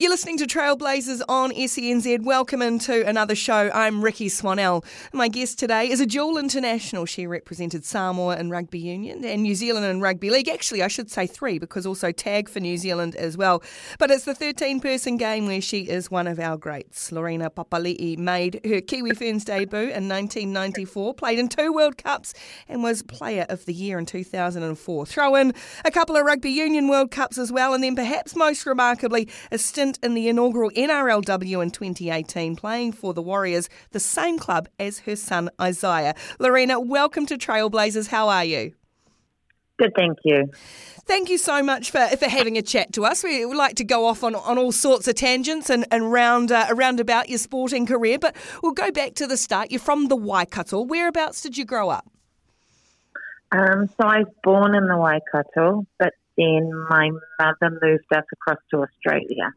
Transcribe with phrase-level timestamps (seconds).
[0.00, 2.22] You're listening to Trailblazers on SENZ.
[2.22, 3.68] Welcome into another show.
[3.74, 4.84] I'm Rikki Swannell.
[5.12, 7.04] My guest today is a dual international.
[7.04, 10.48] She represented Samoa in rugby union and New Zealand in rugby league.
[10.48, 13.60] Actually, I should say three because also tag for New Zealand as well.
[13.98, 17.10] But it's the 13 person game where she is one of our greats.
[17.10, 22.34] Lorena Papali'i made her Kiwi Ferns debut in 1994, played in two World Cups,
[22.68, 25.06] and was Player of the Year in 2004.
[25.06, 25.52] Throw in
[25.84, 29.58] a couple of Rugby Union World Cups as well, and then perhaps most remarkably, a
[29.58, 34.68] stint stint in the inaugural NRLW in 2018, playing for the Warriors, the same club
[34.78, 36.14] as her son Isaiah.
[36.38, 38.08] Lorena, welcome to Trailblazers.
[38.08, 38.74] How are you?
[39.78, 40.50] Good, thank you.
[41.06, 43.22] Thank you so much for, for having a chat to us.
[43.22, 46.52] We would like to go off on, on all sorts of tangents and, and round,
[46.52, 49.70] uh, around about your sporting career, but we'll go back to the start.
[49.70, 50.82] You're from the Waikato.
[50.82, 52.06] Whereabouts did you grow up?
[53.52, 58.58] Um, so I was born in the Waikato, but then my mother moved us across
[58.72, 59.54] to Australia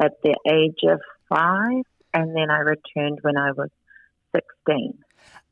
[0.00, 3.70] at the age of five, and then I returned when I was
[4.34, 4.98] 16.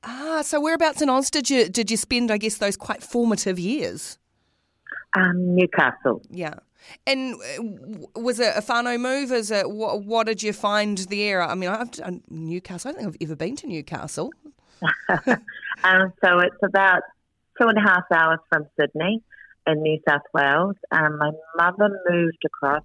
[0.05, 2.31] Ah, so whereabouts in Oz did you did you spend?
[2.31, 4.19] I guess those quite formative years.
[5.15, 6.23] Um, Newcastle.
[6.29, 6.55] Yeah,
[7.07, 9.31] and uh, was it a whānau move?
[9.31, 11.43] Is it what, what did you find there?
[11.43, 11.91] I mean, I've
[12.31, 12.91] Newcastle.
[12.91, 14.33] I don't think I've ever been to Newcastle.
[15.85, 17.03] um, so it's about
[17.61, 19.23] two and a half hours from Sydney
[19.67, 20.77] in New South Wales.
[20.91, 22.83] Um, my mother moved across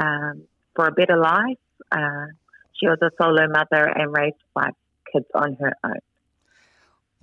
[0.00, 1.58] um, for a better life.
[1.90, 2.26] Uh,
[2.72, 4.72] she was a solo mother and raised five
[5.12, 6.00] kids on her own.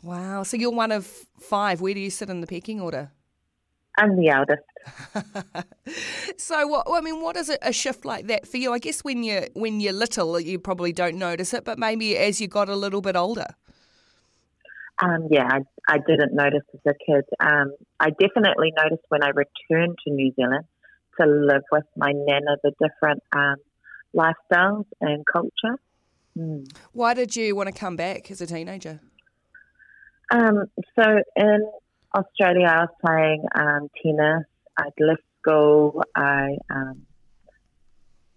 [0.04, 0.44] Wow.
[0.44, 1.82] So you're one of five.
[1.82, 3.12] Where do you sit in the pecking order?
[3.98, 4.64] I'm the eldest.
[6.38, 8.74] so what I mean, what is a shift like that for you?
[8.74, 12.40] I guess when you're when you're little, you probably don't notice it, but maybe as
[12.40, 13.48] you got a little bit older.
[15.04, 17.26] Um, yeah, I, I, didn't notice as a kid.
[17.40, 20.66] Um, I definitely noticed when I returned to New Zealand
[21.20, 23.56] to live with my nana the different um,
[24.16, 25.80] lifestyles and culture.
[26.38, 26.72] Mm.
[26.94, 29.00] Why did you want to come back as a teenager?
[30.32, 30.66] Um,
[30.98, 31.72] so in
[32.16, 34.46] Australia, I was playing um, tennis.
[34.78, 36.04] I'd left school.
[36.16, 37.02] I um,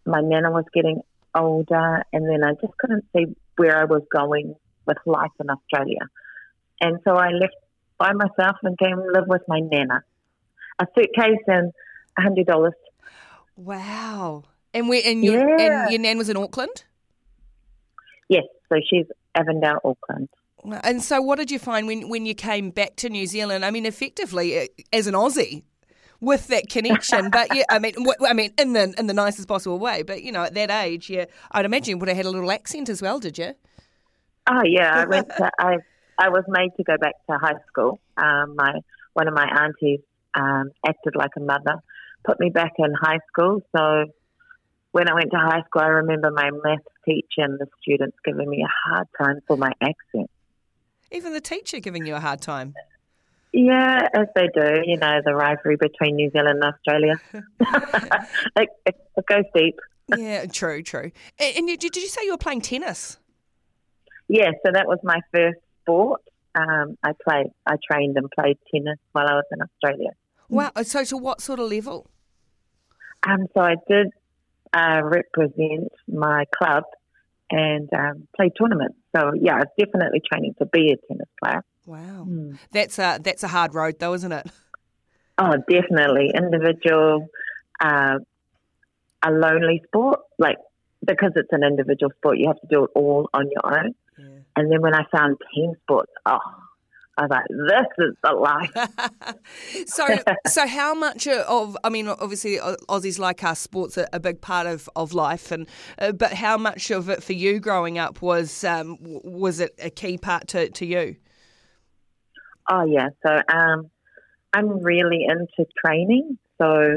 [0.07, 1.01] my nana was getting
[1.35, 3.27] older, and then I just couldn't see
[3.57, 6.01] where I was going with life in Australia.
[6.81, 7.55] And so I left
[7.99, 10.03] by myself and came live with my nana.
[10.81, 11.73] A suitcase and
[12.19, 12.75] hundred dollars.
[13.57, 14.45] Wow!
[14.73, 15.83] And we and your yeah.
[15.83, 16.85] and your nan was in Auckland.
[18.29, 20.29] Yes, so she's Avondale, Auckland.
[20.83, 23.65] And so, what did you find when when you came back to New Zealand?
[23.65, 25.63] I mean, effectively uh, as an Aussie,
[26.25, 27.31] with that connection.
[27.31, 27.95] but yeah, I mean,
[28.27, 30.03] I mean, in the in the nicest possible way.
[30.03, 32.51] But you know, at that age, yeah, I'd imagine you would have had a little
[32.51, 33.21] accent as well.
[33.21, 33.55] Did you?
[34.49, 35.29] Oh yeah, I went.
[35.37, 35.77] To, I
[36.19, 38.01] I was made to go back to high school.
[38.17, 38.73] Um, my
[39.13, 40.01] one of my aunties
[40.35, 41.83] um, acted like a mother,
[42.25, 43.63] put me back in high school.
[43.77, 44.07] So
[44.93, 48.49] when I went to high school, I remember my maths teacher and the students giving
[48.49, 50.31] me a hard time for my accent.
[51.11, 52.75] Even the teacher giving you a hard time.
[53.53, 54.83] Yeah, as they do.
[54.85, 57.21] You know, the rivalry between New Zealand and Australia.
[58.57, 59.77] it, it, it, goes deep.
[60.17, 61.13] yeah, true, true.
[61.39, 63.19] And, and you, did you say you were playing tennis?
[64.29, 66.23] Yeah, so that was my first sport.
[66.57, 70.11] Um, I played, I trained and played tennis while I was in Australia.
[70.49, 70.71] Wow!
[70.83, 72.07] So, to what sort of level?
[73.27, 74.09] Um, so I did
[74.73, 76.85] uh, represent my club
[77.51, 78.97] and um, play tournaments.
[79.15, 81.65] So yeah, it's definitely training to be a tennis player.
[81.87, 82.59] Wow, mm.
[82.73, 84.47] that's a that's a hard road, though, isn't it?
[85.37, 87.27] Oh, definitely individual,
[87.81, 88.19] uh,
[89.21, 90.21] a lonely sport.
[90.39, 90.59] Like
[91.05, 93.95] because it's an individual sport, you have to do it all on your own.
[94.19, 94.27] Yeah.
[94.57, 96.39] And then when I found team sports, oh,
[97.17, 99.87] I was like, this is the life.
[99.87, 100.07] so,
[100.49, 104.67] so how much of, I mean, obviously Aussies like us, sports are a big part
[104.67, 108.65] of, of life, and uh, but how much of it for you growing up was
[108.65, 111.17] um, was it a key part to, to you?
[112.69, 113.91] Oh yeah, so um,
[114.53, 116.97] I'm really into training, so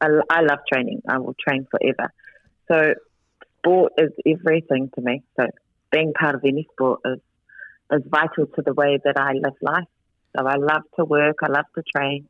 [0.00, 1.02] I, I love training.
[1.08, 2.12] I will train forever.
[2.68, 2.94] So
[3.58, 5.22] sport is everything to me.
[5.38, 5.46] So
[5.90, 7.20] being part of any sport is
[7.92, 9.88] is vital to the way that I live life.
[10.36, 12.28] So I love to work, I love to train,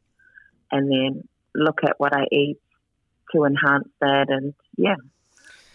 [0.70, 2.58] and then look at what I eat
[3.34, 4.26] to enhance that.
[4.28, 4.94] And yeah,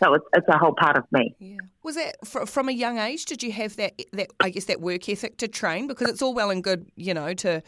[0.04, 1.36] so it's, it's a whole part of me.
[1.40, 1.58] Yeah.
[1.84, 3.26] Was that from a young age?
[3.26, 5.88] Did you have that that I guess that work ethic to train?
[5.88, 7.62] Because it's all well and good, you know, to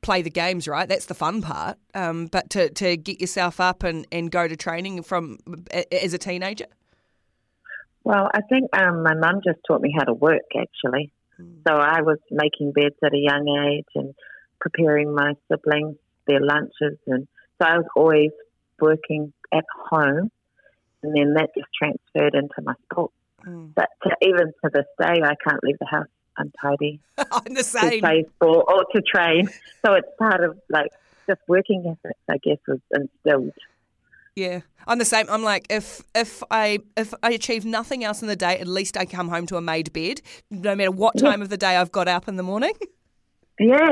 [0.00, 0.88] play the games, right?
[0.88, 1.78] That's the fun part.
[1.94, 5.38] Um, but to, to get yourself up and, and go to training from
[5.92, 6.66] as a teenager.
[8.02, 11.12] Well, I think um, my mum just taught me how to work actually.
[11.40, 11.62] Mm.
[11.66, 14.14] So I was making beds at a young age and
[14.60, 15.96] preparing my siblings
[16.26, 16.98] their lunches.
[17.06, 17.26] And
[17.60, 18.30] so I was always
[18.80, 20.30] working at home.
[21.02, 23.12] and then that just transferred into my sport.
[23.46, 23.74] Mm.
[23.74, 27.00] But to, even to this day, I can't leave the house untidy.
[27.18, 27.90] I'm the same.
[27.90, 29.48] To play sport or to train.
[29.84, 30.90] So it's part of like
[31.26, 33.52] just working ethics, I guess, was instilled.
[34.36, 35.26] Yeah, I'm the same.
[35.28, 38.96] I'm like, if if I if I achieve nothing else in the day, at least
[38.96, 41.44] I come home to a made bed, no matter what time yeah.
[41.44, 42.72] of the day I've got up in the morning.
[43.62, 43.90] Yeah,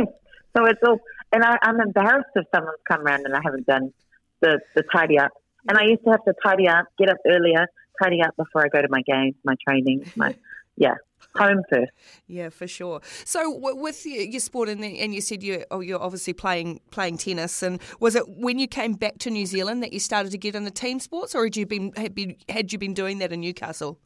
[0.56, 0.98] so it's all,
[1.30, 3.92] and I, I'm embarrassed if someone's come around and I haven't done
[4.40, 5.30] the the tidy up.
[5.68, 7.66] And I used to have to tidy up, get up earlier,
[8.02, 10.34] tidy up before I go to my games, my training, my
[10.76, 10.94] yeah
[11.38, 11.92] home first.
[12.26, 13.00] Yeah, for sure.
[13.24, 17.62] So with your, sport, and, and you said you oh, you're obviously playing playing tennis,
[17.62, 20.54] and was it when you came back to New Zealand that you started to get
[20.54, 23.40] into team sports, or had you been had, been, had you been doing that in
[23.40, 23.98] Newcastle?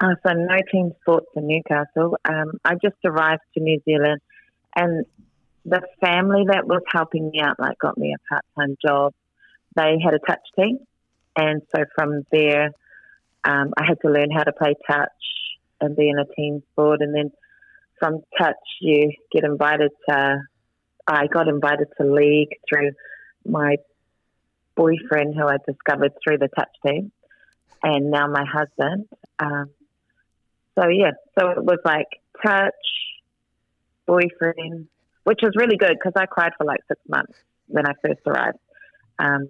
[0.00, 2.16] Uh, so no team sports in Newcastle.
[2.24, 4.20] Um, I just arrived to New Zealand,
[4.76, 5.06] and
[5.64, 9.14] the family that was helping me out, like, got me a part time job.
[9.76, 10.78] They had a touch team,
[11.36, 12.72] and so from there,
[13.44, 15.08] um, I had to learn how to play touch
[15.82, 17.00] and be in a team sport.
[17.00, 17.32] And then
[17.98, 20.38] from touch, you get invited to.
[21.06, 22.92] I got invited to league through
[23.44, 23.76] my
[24.76, 27.12] boyfriend, who I discovered through the touch team,
[27.82, 29.08] and now my husband.
[29.38, 29.70] Um,
[30.78, 32.06] so yeah, so it was like
[32.44, 32.72] touch,
[34.06, 34.88] boyfriend,
[35.24, 37.34] which was really good because I cried for like six months
[37.66, 38.58] when I first arrived
[39.18, 39.48] um,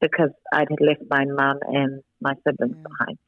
[0.00, 2.82] because I'd left my mum and my siblings mm.
[2.82, 3.18] behind.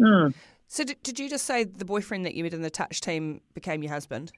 [0.00, 0.34] Mm.
[0.68, 3.40] So did, did you just say the boyfriend that you met in the touch team
[3.54, 4.32] became your husband?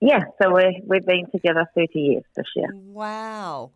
[0.00, 2.68] Yeah, so we we've been together 30 years this year.
[2.74, 3.70] Wow.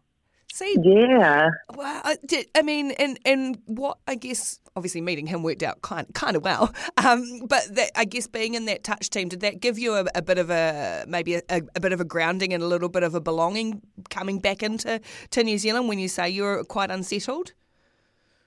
[0.52, 1.50] See, yeah.
[1.74, 5.80] Well, I, did, I mean, and and what I guess obviously meeting him worked out
[5.82, 6.72] kind kind of well.
[7.02, 10.04] Um, but that, I guess being in that touch team did that give you a,
[10.14, 13.02] a bit of a maybe a, a, bit of a grounding and a little bit
[13.02, 13.80] of a belonging
[14.10, 15.00] coming back into
[15.30, 17.52] to New Zealand when you say you were quite unsettled.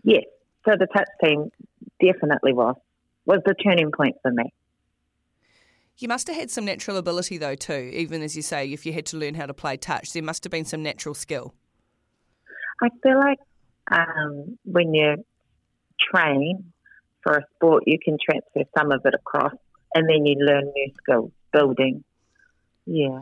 [0.03, 0.25] Yes.
[0.65, 1.51] So the touch team
[1.99, 2.75] definitely was
[3.25, 4.53] was the turning point for me.
[5.97, 7.91] You must have had some natural ability, though, too.
[7.93, 10.43] Even as you say, if you had to learn how to play touch, there must
[10.43, 11.53] have been some natural skill.
[12.81, 13.37] I feel like
[13.91, 15.23] um, when you
[15.99, 16.73] train
[17.21, 19.53] for a sport, you can transfer some of it across,
[19.93, 22.03] and then you learn new skills, building.
[22.85, 23.21] Yeah.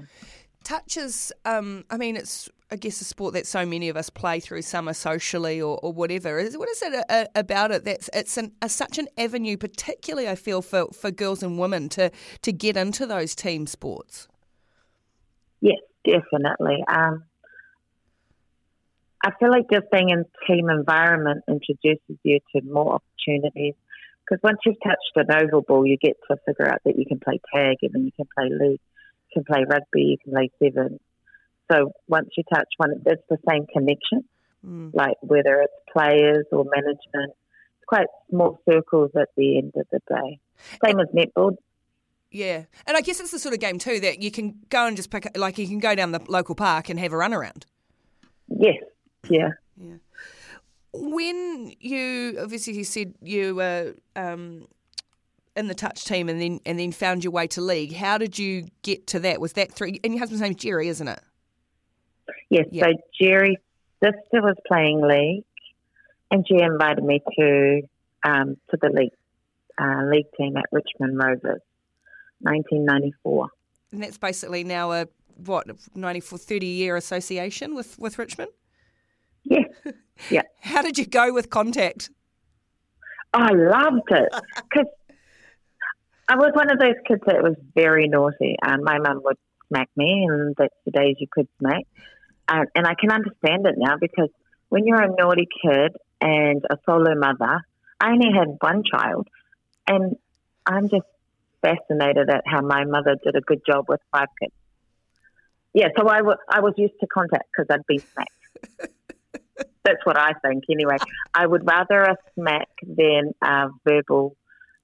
[0.63, 4.09] Touch is, um, I mean, it's I guess a sport that so many of us
[4.09, 6.39] play through summer socially or, or whatever.
[6.39, 9.07] Is what is it a, uh, a, about it that's it's an, a, such an
[9.17, 12.11] avenue, particularly I feel for, for girls and women to
[12.41, 14.29] to get into those team sports.
[15.59, 16.83] Yes, definitely.
[16.87, 17.25] Um,
[19.23, 23.75] I feel like just being in team environment introduces you to more opportunities.
[24.23, 27.19] Because once you've touched an oval ball, you get to figure out that you can
[27.19, 28.79] play tag and then you can play league,
[29.33, 30.99] can play rugby, you can play seven
[31.71, 34.23] so once you touch one, it's the same connection,
[34.65, 34.93] mm.
[34.93, 37.33] like whether it's players or management.
[37.77, 40.39] It's quite small circles at the end of the day.
[40.85, 41.55] Same as netball.
[42.29, 44.95] Yeah, and I guess it's the sort of game too that you can go and
[44.95, 47.65] just pick, like you can go down the local park and have a run around.
[48.47, 48.77] Yes.
[49.29, 49.49] Yeah.
[49.77, 49.95] Yeah.
[50.93, 54.67] When you obviously you said you were um,
[55.55, 57.93] in the touch team and then and then found your way to league.
[57.93, 59.41] How did you get to that?
[59.41, 59.93] Was that through?
[60.03, 61.19] And your husband's name's Jerry, isn't it?
[62.49, 62.87] Yes, so
[63.19, 63.57] Jerry's
[64.03, 65.45] sister was playing league,
[66.29, 67.81] and she invited me to
[68.23, 69.11] um, to the league
[69.77, 71.61] uh, league team at Richmond Rovers,
[72.41, 73.49] 1994.
[73.91, 75.07] And that's basically now a
[75.45, 78.51] what 94 30 year association with with Richmond.
[79.43, 79.65] Yeah,
[80.29, 80.43] yeah.
[80.61, 82.09] How did you go with contact?
[83.33, 84.87] I loved it because
[86.27, 89.37] I was one of those kids that was very naughty, and my mum would
[89.67, 91.83] smack me, and that's the days you could smack.
[92.47, 94.29] Uh, and I can understand it now because
[94.69, 97.61] when you're a naughty kid and a solo mother,
[97.99, 99.27] I only had one child,
[99.87, 100.15] and
[100.65, 101.05] I'm just
[101.61, 104.53] fascinated at how my mother did a good job with five kids.
[105.73, 108.91] Yeah, so I, w- I was used to contact because I'd been smacked.
[109.83, 110.97] That's what I think, anyway.
[111.33, 114.35] I would rather a smack than a verbal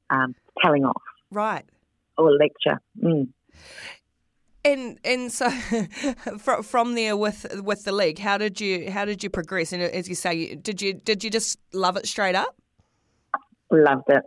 [0.10, 1.02] um, telling off.
[1.32, 1.66] Right.
[2.18, 2.80] Or lecture.
[3.02, 3.30] Mm.
[4.66, 5.50] And and so
[6.40, 9.72] from from there with with the league, how did you how did you progress?
[9.72, 12.56] And as you say, did you did you just love it straight up?
[13.72, 14.24] Loved it.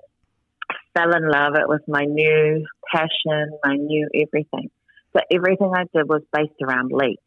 [0.94, 1.54] Fell in love.
[1.56, 4.70] It was my new passion, my new everything.
[5.12, 7.18] So everything I did was based around league.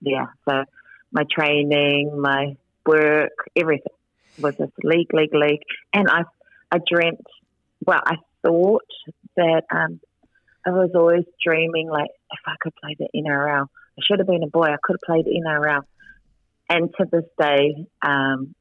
[0.00, 0.26] Yeah.
[0.48, 0.64] So
[1.12, 2.56] my training, my
[2.86, 3.92] work, everything
[4.38, 5.62] was just league, league, league.
[5.92, 6.22] And I
[6.70, 7.26] I dreamt.
[7.84, 8.84] Well, I thought
[9.36, 10.00] that um,
[10.66, 14.42] I was always dreaming like if I could play the NRL, I should have been
[14.42, 14.66] a boy.
[14.66, 15.82] I could have played the NRL.
[16.68, 18.54] And to this day, um,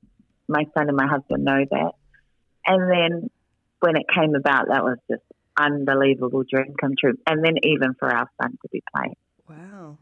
[0.47, 1.91] my son and my husband know that.
[2.67, 3.29] And then
[3.79, 5.23] when it came about, that was just
[5.57, 7.13] unbelievable dream come true.
[7.27, 9.15] And then even for our son to be playing.
[9.49, 9.97] Wow.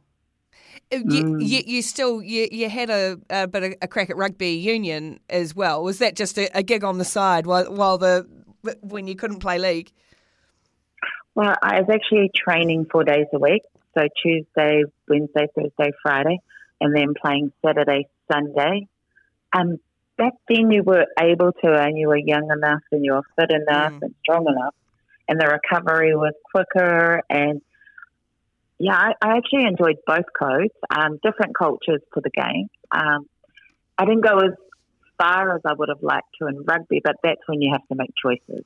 [0.92, 1.42] Uh, you, Mm.
[1.42, 5.20] you, you still you, you had a, a bit of a crack at rugby union
[5.30, 5.84] as well.
[5.84, 8.28] Was that just a, a gig on the side while while the
[8.82, 9.92] when you couldn't play league?
[11.36, 13.64] Well, I was actually training four days a week.
[13.98, 16.40] So Tuesday, Wednesday, Thursday, Friday,
[16.82, 18.88] and then playing Saturday, Sunday.
[19.56, 19.78] Um,
[20.18, 23.52] back then you were able to, and you were young enough, and you were fit
[23.52, 24.02] enough Mm.
[24.02, 24.76] and strong enough,
[25.28, 27.22] and the recovery was quicker.
[27.30, 27.62] And
[28.80, 32.70] yeah, I, I actually enjoyed both codes, um, different cultures to the game.
[32.92, 33.28] Um,
[33.98, 34.54] I didn't go as
[35.18, 37.96] far as I would have liked to in rugby, but that's when you have to
[37.96, 38.66] make choices,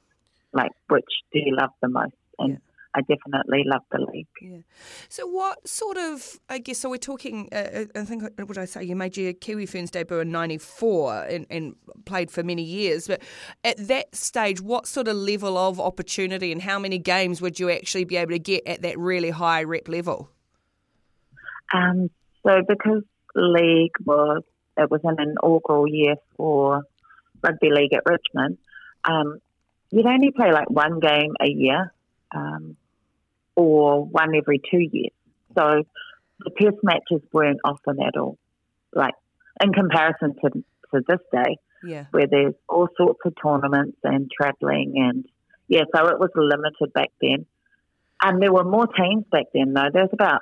[0.54, 2.58] like which do you love the most, and Yeah.
[2.96, 4.26] I definitely love the league.
[4.42, 4.60] Yeah.
[5.08, 8.66] So what sort of I guess so we're talking uh, I think what did I
[8.66, 11.76] say you made your Kiwi Ferns debut in 94 and, and
[12.06, 13.22] played for many years but
[13.64, 17.70] at that stage what sort of level of opportunity and how many games would you
[17.70, 20.32] actually be able to get at that really high rep level?
[21.74, 22.10] Um,
[22.44, 23.04] so because
[23.36, 24.44] league was
[24.78, 26.84] it was in an inaugural year for
[27.42, 28.58] rugby league at Richmond,
[29.04, 29.40] um,
[29.92, 31.94] you'd only play like one game a year,
[32.36, 32.76] um,
[33.56, 35.14] or one every two years.
[35.56, 35.84] So
[36.40, 38.38] the test matches weren't often at all,
[38.94, 39.14] like
[39.64, 42.06] in comparison to to this day Yeah.
[42.12, 45.26] where there's all sorts of tournaments and travelling and
[45.68, 47.46] yeah, so it was limited back then.
[48.22, 49.90] And there were more teams back then though.
[49.92, 50.42] There was about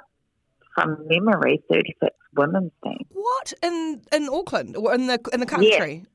[0.75, 3.07] from memory thirty six women's teams.
[3.11, 6.05] What in in Auckland or in the in the country?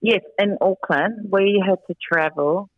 [0.00, 2.70] Yes, in Auckland we had to travel.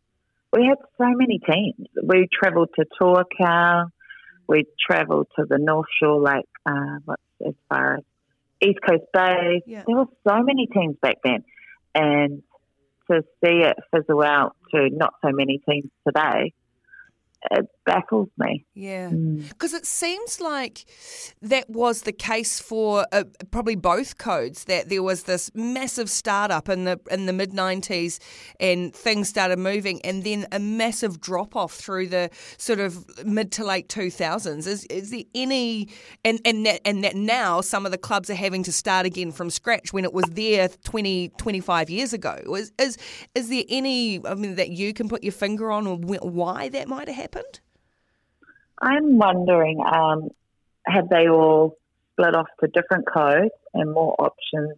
[0.53, 1.87] We had so many teams.
[2.03, 3.91] We travelled to Tuakau,
[4.49, 8.05] we travelled to the North Shore, like uh, what's as far as
[8.61, 9.63] East Coast Bay.
[9.67, 9.85] Yeah.
[9.87, 11.45] There were so many teams back then,
[11.95, 12.43] and
[13.11, 16.53] to see it fizzle out to not so many teams today,
[17.51, 18.65] it baffles me.
[18.75, 19.11] Yeah.
[19.11, 19.49] Mm.
[19.49, 20.85] Because it seems like
[21.43, 24.65] that was the case for uh, probably both codes.
[24.65, 28.19] That there was this massive startup in the in the mid '90s,
[28.59, 33.53] and things started moving, and then a massive drop off through the sort of mid
[33.53, 34.67] to late 2000s.
[34.67, 35.89] Is is there any
[36.25, 39.33] and and that, and that now some of the clubs are having to start again
[39.33, 42.39] from scratch when it was there 20 25 years ago?
[42.55, 42.99] Is is
[43.35, 46.89] is there any I mean that you can put your finger on or why that
[46.89, 47.61] might have happened?
[48.81, 50.31] I'm wondering, um,
[50.87, 51.77] have they all
[52.13, 54.77] split off to different codes and more options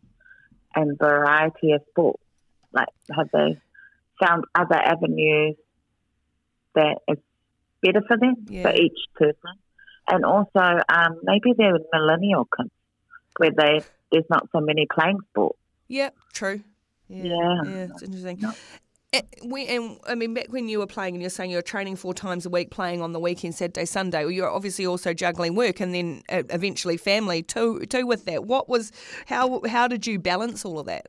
[0.74, 2.22] and variety of sports?
[2.72, 3.58] Like, have they
[4.24, 5.56] found other avenues
[6.74, 7.18] that is
[7.82, 8.62] better for them, Yeah.
[8.62, 9.58] for each person?
[10.08, 12.70] And also, um, maybe they're millennial kids
[13.38, 15.58] where they there's not so many playing sports.
[15.88, 16.60] Yep, true.
[17.08, 17.62] Yeah, Yeah.
[17.64, 18.38] yeah, it's interesting.
[18.40, 18.52] No.
[19.12, 21.62] And, we, and I mean, back when you were playing, and you're saying you were
[21.62, 24.24] training four times a week, playing on the weekend, Saturday, Sunday.
[24.24, 27.80] Well, you're obviously also juggling work, and then eventually family too.
[27.80, 28.44] Too with that.
[28.44, 28.90] What was
[29.26, 31.08] how how did you balance all of that?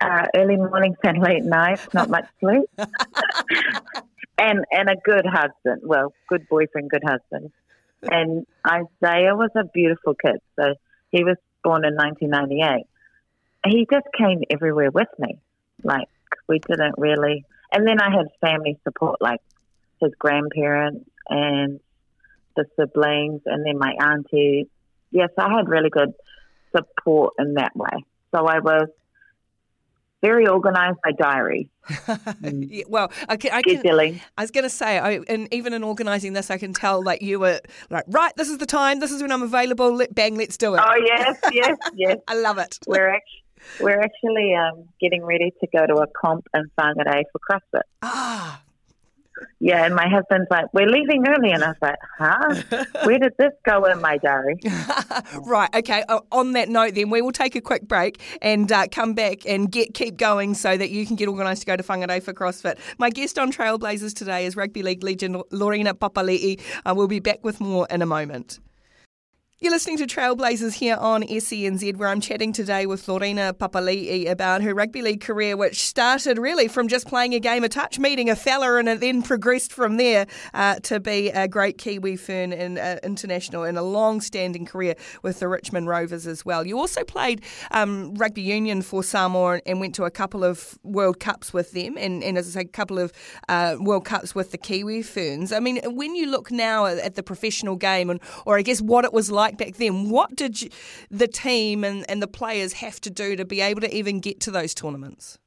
[0.00, 2.68] uh, early mornings and late nights, not much sleep,
[4.38, 5.82] and and a good husband.
[5.84, 7.52] Well, good boyfriend, good husband.
[8.02, 10.40] And Isaiah was a beautiful kid.
[10.56, 10.74] So
[11.10, 12.86] he was born in 1998.
[13.66, 15.38] He just came everywhere with me.
[15.84, 16.08] Like
[16.48, 17.44] we didn't really.
[17.72, 19.40] And then I had family support, like
[20.00, 21.80] his grandparents and
[22.56, 24.68] the siblings, and then my auntie.
[25.12, 26.12] Yes, I had really good
[26.74, 28.04] support in that way.
[28.32, 28.88] So I was
[30.22, 32.66] very organised by diary, mm.
[32.68, 33.84] Yeah, well, I can, I can.
[33.84, 37.22] I was going to say, I, and even in organising this, I can tell like
[37.22, 39.94] you were like, right, this is the time, this is when I'm available.
[39.94, 40.80] Let, bang, let's do it.
[40.84, 42.18] Oh yes, yes, yes.
[42.28, 42.78] I love it.
[42.86, 43.42] We're actually
[43.80, 47.82] we're actually um, getting ready to go to a comp in Whangarei for CrossFit.
[48.02, 48.62] Ah,
[49.58, 52.84] Yeah, and my husband's like, "We're leaving early," and I was like, "Huh?
[53.04, 54.58] Where did this go in my diary?"
[55.46, 55.74] right.
[55.74, 56.04] Okay.
[56.30, 59.70] On that note, then we will take a quick break and uh, come back and
[59.70, 62.78] get keep going so that you can get organised to go to Whangarei for CrossFit.
[62.98, 66.60] My guest on Trailblazers today is rugby league legend Lorena Papali'i.
[66.84, 68.58] Uh, we'll be back with more in a moment.
[69.62, 74.62] You're listening to Trailblazers here on SENZ, where I'm chatting today with Lorena Papali'i about
[74.62, 78.30] her rugby league career, which started really from just playing a game of touch, meeting
[78.30, 82.54] a fella, and it then progressed from there uh, to be a great Kiwi Fern
[82.54, 86.66] and uh, international and a long-standing career with the Richmond Rovers as well.
[86.66, 91.20] You also played um, rugby union for Samoa and went to a couple of World
[91.20, 93.12] Cups with them, and, and as I say, a couple of
[93.50, 95.52] uh, World Cups with the Kiwi Ferns.
[95.52, 99.04] I mean, when you look now at the professional game, and or I guess what
[99.04, 100.10] it was like like back then.
[100.10, 100.70] What did you,
[101.10, 104.40] the team and, and the players have to do to be able to even get
[104.40, 105.38] to those tournaments?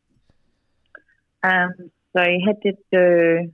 [1.43, 1.71] Um,
[2.15, 3.51] so you had to do.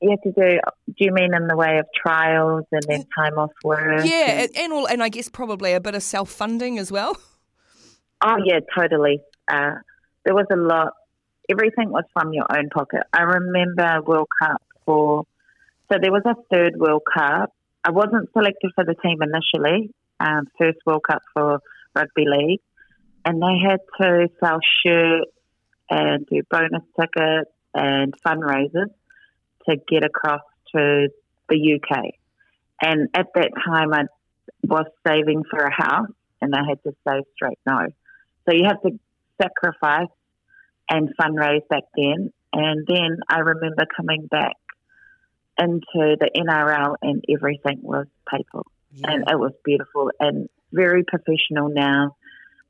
[0.00, 0.60] You had to do.
[0.86, 4.04] Do you mean in the way of trials and then time off work?
[4.04, 7.16] Yeah, and, and all, and I guess probably a bit of self funding as well.
[8.24, 9.20] Oh yeah, totally.
[9.50, 9.74] Uh,
[10.24, 10.92] there was a lot.
[11.50, 13.02] Everything was from your own pocket.
[13.12, 15.24] I remember World Cup for.
[15.90, 17.52] So there was a third World Cup.
[17.84, 19.90] I wasn't selected for the team initially.
[20.20, 21.60] Um, first World Cup for
[21.94, 22.60] rugby league,
[23.24, 25.30] and they had to sell shirts
[25.90, 28.90] and do bonus tickets and fundraisers
[29.68, 30.40] to get across
[30.74, 31.08] to
[31.48, 32.14] the UK.
[32.82, 34.02] And at that time, I
[34.64, 37.86] was saving for a house, and I had to say straight no.
[38.48, 38.98] So you have to
[39.40, 40.08] sacrifice
[40.90, 42.32] and fundraise back then.
[42.52, 44.56] And then I remember coming back
[45.58, 48.62] into the NRL, and everything was for,
[48.92, 49.10] yeah.
[49.10, 52.16] and it was beautiful and very professional now.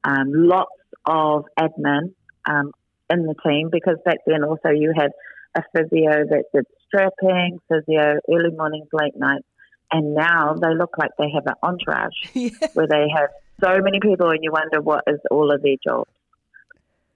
[0.05, 0.71] Um, lots
[1.05, 2.15] of admin
[2.47, 2.73] um,
[3.11, 5.11] in the team because back then also you had
[5.55, 9.47] a physio that did strapping, physio, early mornings, late nights,
[9.91, 12.51] and now they look like they have an entourage yeah.
[12.75, 13.31] where they have
[13.61, 16.11] so many people and you wonder what is all of their jobs.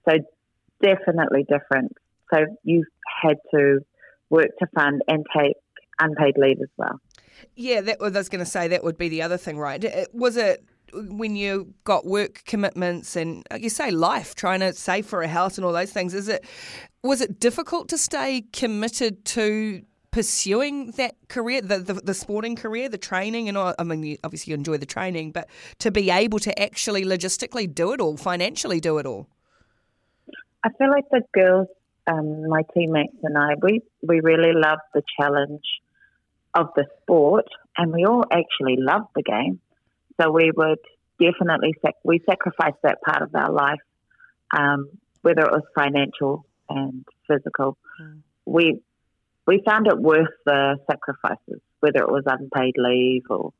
[0.07, 0.17] So
[0.81, 1.95] definitely different.
[2.33, 2.87] So you've
[3.21, 3.79] had to
[4.33, 5.55] work to fund and take
[5.99, 6.99] unpaid leave as well.
[7.55, 9.85] Yeah, that was, I was going to say that would be the other thing, right?
[10.11, 15.05] Was it when you got work commitments and like you say life trying to save
[15.05, 16.45] for a house and all those things is it
[17.01, 22.87] was it difficult to stay committed to pursuing that career the, the, the sporting career
[22.89, 25.49] the training and all, I mean you, obviously you enjoy the training but
[25.79, 29.27] to be able to actually logistically do it all financially do it all
[30.63, 31.69] I feel like the girls
[32.07, 35.65] um, my teammates and I we we really love the challenge
[36.53, 37.45] of the sport
[37.77, 39.59] and we all actually love the game
[40.21, 40.79] so we would
[41.19, 43.81] definitely sac- we sacrificed that part of our life,
[44.55, 44.89] um,
[45.21, 47.77] whether it was financial and physical.
[48.01, 48.19] Mm.
[48.45, 48.79] We
[49.45, 53.53] we found it worth the sacrifices, whether it was unpaid leave or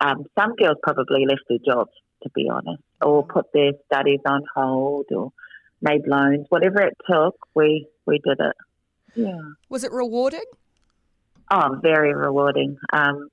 [0.00, 3.30] um, some girls probably left their jobs, to be honest, or hmm.
[3.30, 5.32] put their studies on hold or
[5.82, 6.46] made loans.
[6.48, 8.56] Whatever it took, we we did it.
[9.14, 9.40] Yeah.
[9.68, 10.44] Was it rewarding?
[11.50, 12.78] Oh, very rewarding.
[12.92, 13.28] Um,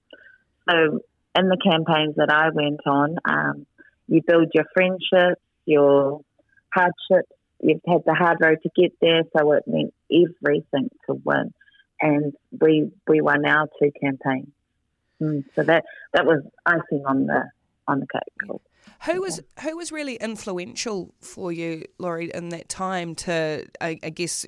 [0.70, 1.00] so
[1.36, 3.66] in the campaigns that I went on, um,
[4.08, 6.22] you build your friendships, your
[6.74, 7.32] hardships.
[7.62, 11.54] You've had the hard road to get there, so it meant everything to win.
[12.02, 14.50] And we we won our two campaigns.
[15.22, 15.84] Mm, so that
[16.14, 17.44] that was icing on the
[17.88, 18.62] on the cake.
[19.06, 23.16] Who was who was really influential for you, Laurie, in that time?
[23.16, 24.46] To I, I guess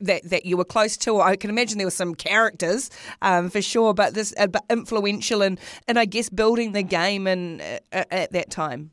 [0.00, 1.20] that that you were close to.
[1.20, 2.88] I can imagine there were some characters
[3.20, 7.26] um, for sure, but this uh, but influential and and I guess building the game
[7.26, 8.90] and uh, at that time.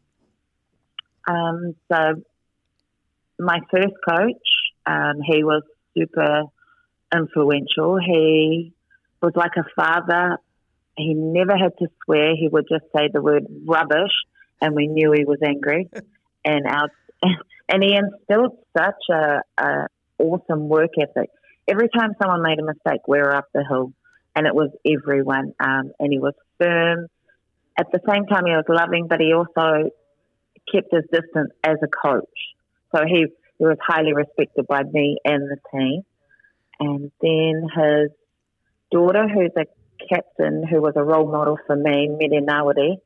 [1.25, 2.21] Um, so
[3.39, 4.47] my first coach,
[4.85, 5.63] um, he was
[5.97, 6.43] super
[7.15, 7.97] influential.
[7.97, 8.73] He
[9.21, 10.37] was like a father.
[10.97, 12.35] He never had to swear.
[12.35, 14.11] He would just say the word rubbish
[14.61, 15.89] and we knew he was angry.
[16.45, 16.89] and our
[17.69, 19.87] and he instilled such a, a
[20.19, 21.29] awesome work ethic.
[21.67, 23.91] Every time someone made a mistake, we were up the hill,
[24.35, 25.53] and it was everyone.
[25.59, 27.07] Um, and he was firm.
[27.77, 29.89] At the same time, he was loving, but he also
[30.71, 32.25] kept his distance as a coach.
[32.95, 33.25] So he,
[33.57, 36.01] he was highly respected by me and the team.
[36.79, 38.11] And then his
[38.91, 39.65] daughter, who's a
[40.07, 42.97] captain, who was a role model for me, Miri Nawari,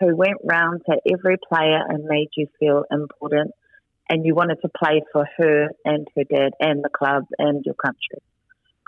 [0.00, 3.52] who went round to every player and made you feel important
[4.08, 7.76] and you wanted to play for her and her dad and the club and your
[7.76, 8.20] country.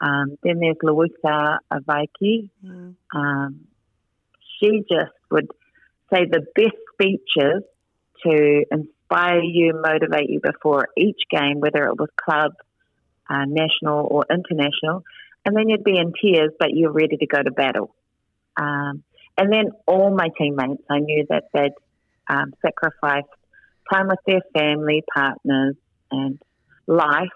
[0.03, 2.49] Um, then there's Louisa Avaiki.
[2.67, 2.97] Mm.
[3.15, 3.61] Um,
[4.59, 5.49] she just would
[6.13, 7.63] say the best speeches
[8.25, 12.53] to inspire you, motivate you before each game, whether it was club,
[13.31, 15.05] uh, national, or international.
[15.45, 17.95] And then you'd be in tears, but you're ready to go to battle.
[18.57, 19.05] Um,
[19.43, 21.73] and then all my teammates, I knew that they'd
[22.29, 23.27] um, sacrificed
[23.93, 25.75] time with their family, partners,
[26.13, 26.39] and
[26.87, 27.29] life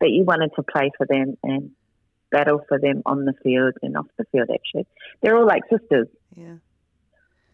[0.00, 1.72] that you wanted to play for them and
[2.30, 4.86] battle for them on the field and off the field, actually.
[5.20, 6.08] They're all like sisters.
[6.34, 6.54] Yeah.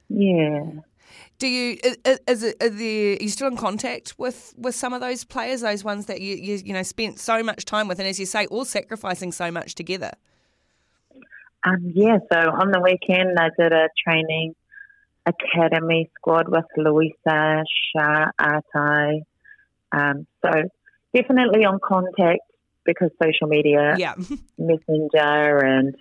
[0.09, 0.71] Yeah.
[1.40, 4.92] Do you is, is it, are, there, are you still in contact with, with some
[4.92, 7.99] of those players, those ones that you, you you know spent so much time with,
[7.99, 10.12] and as you say, all sacrificing so much together?
[11.66, 14.55] Um, yeah, so on the weekend I did a training
[15.26, 19.22] academy squad with Louisa, Shah, Atai.
[19.90, 20.50] Um, so
[21.12, 22.42] definitely on contact
[22.85, 24.14] because social media, yeah.
[24.59, 25.96] Messenger and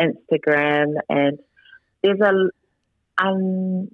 [0.00, 1.40] Instagram, and
[2.02, 2.32] there's a
[3.20, 3.90] Um,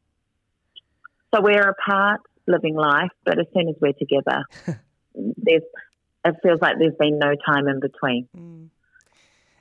[1.34, 4.44] so we're apart, living life, but as soon as we're together,
[5.14, 5.62] there's
[6.26, 8.28] it feels like there's been no time in between.
[8.37, 8.68] Mm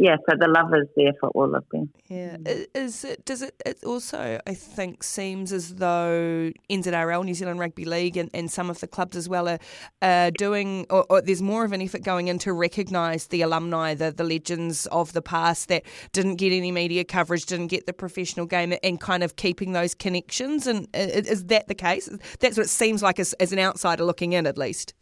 [0.03, 1.89] yeah, so the love is there for all of them.
[2.09, 2.35] Yeah,
[2.75, 3.23] is it?
[3.23, 3.55] Does it?
[3.65, 8.69] It also, I think, seems as though NZRL, New Zealand Rugby League, and, and some
[8.69, 9.59] of the clubs as well are
[10.01, 13.93] uh, doing, or, or, there's more of an effort going in to recognise the alumni,
[13.93, 17.93] the the legends of the past that didn't get any media coverage, didn't get the
[17.93, 20.67] professional game, and kind of keeping those connections.
[20.67, 22.09] And is that the case?
[22.41, 24.95] That's what it seems like as, as an outsider looking in, at least.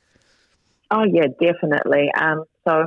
[0.92, 2.12] Oh yeah, definitely.
[2.20, 2.86] Um, so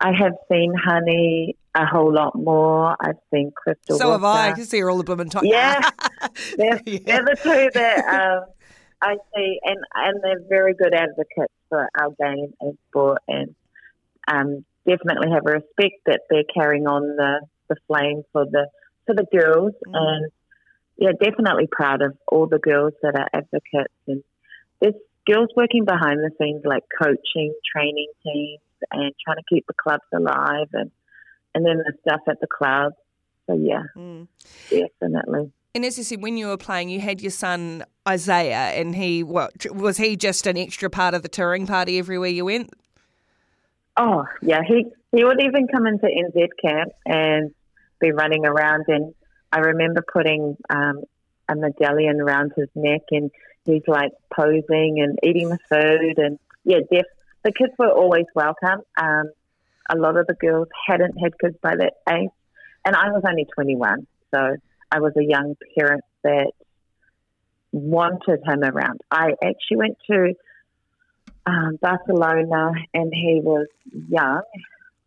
[0.00, 2.96] I have seen Honey a whole lot more.
[3.00, 3.98] I've seen Crystal.
[3.98, 4.50] So have I.
[4.50, 5.44] I can see her all the blooming time.
[5.44, 5.88] Yeah,
[6.56, 6.98] they're, yeah.
[7.04, 8.44] they're the two that um,
[9.00, 13.54] I see, and and they're very good advocates for our game and sport, and
[14.28, 18.68] um, definitely have a respect that they're carrying on the the flame for the
[19.06, 19.94] for the girls, mm.
[19.94, 20.32] and
[20.96, 24.22] yeah, definitely proud of all the girls that are advocates, and
[24.80, 24.94] there's
[25.26, 28.60] girls working behind the scenes like coaching, training teams
[28.92, 30.90] and trying to keep the clubs alive and
[31.54, 32.92] and then the stuff at the club.
[33.46, 34.26] So yeah, mm.
[34.70, 35.52] definitely.
[35.74, 39.22] And as you said, when you were playing, you had your son Isaiah, and he
[39.22, 42.72] what was he just an extra part of the touring party everywhere you went?
[43.96, 47.54] Oh yeah, he he would even come into NZ camp and
[48.00, 49.14] be running around, and
[49.52, 51.02] I remember putting um,
[51.48, 53.30] a medallion around his neck, and
[53.64, 57.06] he's like posing and eating the food, and yeah, def-
[57.44, 58.80] the kids were always welcome.
[58.96, 59.30] Um,
[59.88, 62.30] a lot of the girls hadn't had kids by that age,
[62.84, 64.56] and I was only 21, so
[64.90, 66.52] I was a young parent that
[67.70, 69.00] wanted him around.
[69.10, 70.34] I actually went to
[71.46, 73.66] um, Barcelona, and he was
[74.08, 74.42] young,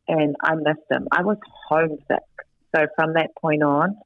[0.08, 1.08] and I missed him.
[1.12, 2.28] I was homesick,
[2.76, 3.97] so from that point on,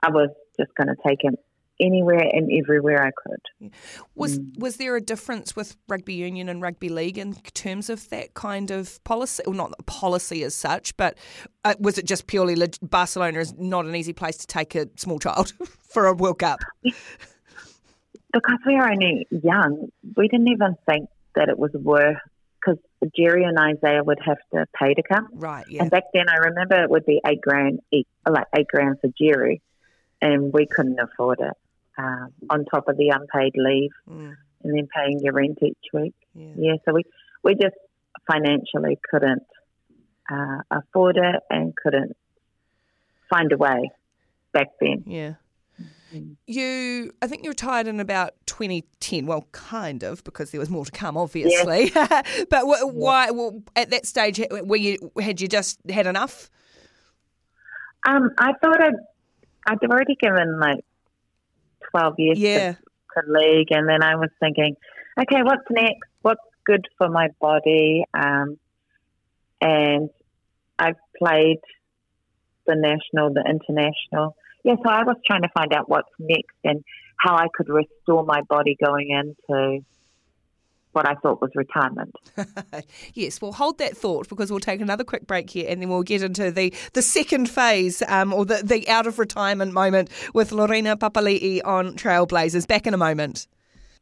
[0.00, 1.36] I was just going to take him
[1.80, 3.72] anywhere and everywhere I could.
[4.14, 4.58] Was mm.
[4.58, 8.70] was there a difference with rugby union and rugby league in terms of that kind
[8.70, 9.42] of policy?
[9.46, 11.18] Well, not policy as such, but
[11.64, 14.88] uh, was it just purely leg- Barcelona is not an easy place to take a
[14.96, 15.52] small child
[15.88, 16.60] for a World Cup?
[18.32, 22.18] Because we were only young, we didn't even think that it was worth
[22.58, 22.78] because
[23.16, 25.28] Jerry and Isaiah would have to pay to come.
[25.32, 25.64] Right.
[25.68, 25.82] Yeah.
[25.82, 29.08] And back then, I remember it would be eight grand, eight, like eight grand for
[29.18, 29.62] Jerry,
[30.20, 31.52] and we couldn't afford it
[31.98, 34.34] um, on top of the unpaid leave, mm.
[34.62, 36.14] and then paying your rent each week.
[36.34, 37.04] Yeah, yeah so we
[37.42, 37.76] we just
[38.30, 39.46] financially couldn't
[40.30, 42.16] uh, afford it and couldn't
[43.30, 43.90] find a way
[44.52, 45.04] back then.
[45.06, 45.34] Yeah.
[46.14, 46.32] Mm-hmm.
[46.46, 49.26] You, I think you retired in about 2010.
[49.26, 51.92] Well, kind of, because there was more to come, obviously.
[52.50, 53.30] But why?
[53.30, 56.48] Well, at that stage, were you had you just had enough?
[58.06, 58.94] Um, I thought I'd
[59.66, 60.84] I'd already given like
[61.96, 62.72] 12 years yeah.
[62.72, 62.78] to,
[63.14, 63.68] to league.
[63.70, 64.76] And then I was thinking,
[65.18, 66.08] okay, what's next?
[66.22, 68.04] What's good for my body?
[68.12, 68.58] Um,
[69.60, 70.10] and
[70.78, 71.60] I've played
[72.66, 74.36] the national, the international.
[74.64, 76.84] Yeah, so I was trying to find out what's next and
[77.18, 79.84] how I could restore my body going into
[80.96, 82.16] what I thought was retirement.
[83.14, 86.02] yes, well, hold that thought because we'll take another quick break here and then we'll
[86.02, 90.52] get into the, the second phase um, or the, the out of retirement moment with
[90.52, 92.66] Lorena Papali'i on Trailblazers.
[92.66, 93.46] Back in a moment.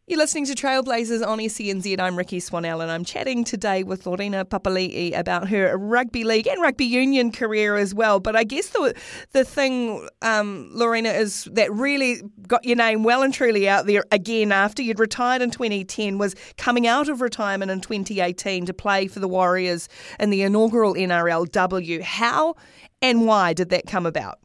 [0.06, 1.98] You're listening to Trailblazers on SENZ.
[1.98, 6.60] I'm Rikki Swannell, and I'm chatting today with Lorena Papali'i about her rugby league and
[6.60, 8.20] rugby union career as well.
[8.20, 8.94] But I guess the
[9.32, 14.04] the thing, um, Lorena, is that really got your name well and truly out there
[14.12, 19.06] again after you'd retired in 2010 was coming out of retirement in 2018 to play
[19.06, 19.88] for the Warriors
[20.20, 22.02] in the inaugural NRLW.
[22.02, 22.56] How
[23.00, 24.38] and why did that come about?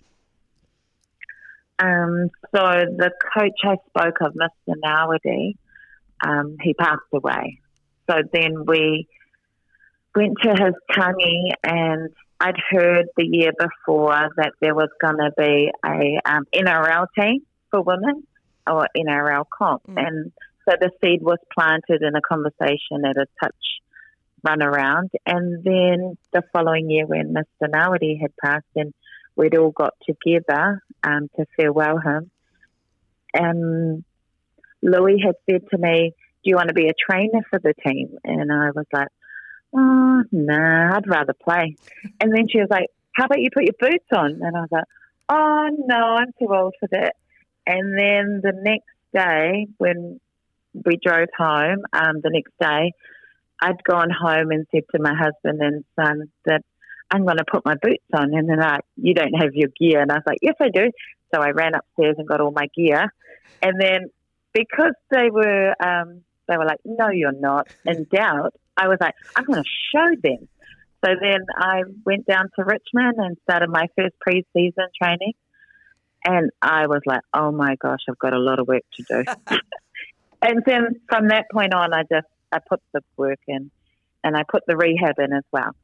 [1.79, 4.75] Um, so the coach I spoke of, Mr.
[4.83, 5.55] Nawadi,
[6.25, 7.59] um, he passed away.
[8.09, 9.07] So then we
[10.15, 15.31] went to his tangi and I'd heard the year before that there was going to
[15.37, 18.23] be a um, NRL team for women
[18.65, 19.83] or NRL comp.
[19.87, 20.07] Mm.
[20.07, 20.31] And
[20.67, 23.55] so the seed was planted in a conversation at a touch
[24.43, 25.11] run around.
[25.25, 27.69] And then the following year when Mr.
[27.69, 28.93] Nawadi had passed and
[29.39, 32.29] we'd all got together um, to farewell him.
[33.33, 34.03] And
[34.81, 38.17] Louis had said to me, Do you want to be a trainer for the team?
[38.25, 39.07] And I was like,
[39.73, 41.77] Oh, nah, I'd rather play.
[42.19, 44.41] And then she was like, How about you put your boots on?
[44.41, 44.83] And I was like,
[45.29, 47.15] Oh, no, I'm too old for that.
[47.65, 50.19] And then the next day, when
[50.73, 52.91] we drove home, um, the next day,
[53.61, 56.61] I'd gone home and said to my husband and son that
[57.11, 58.33] I'm going to put my boots on.
[58.33, 60.01] And they're like, you don't have your gear.
[60.01, 60.91] And I was like, yes, I do.
[61.33, 63.13] So I ran upstairs and got all my gear.
[63.61, 64.09] And then
[64.53, 69.15] because they were, um, they were like, no, you're not in doubt, I was like,
[69.35, 70.47] I'm going to show them.
[71.03, 75.33] So then I went down to Richmond and started my first pre-season training.
[76.25, 79.23] And I was like, oh my gosh, I've got a lot of work to do.
[80.41, 83.71] and then from that point on, I just, I put the work in
[84.23, 85.75] and I put the rehab in as well.